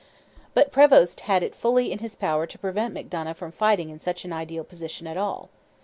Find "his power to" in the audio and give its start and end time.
1.99-2.57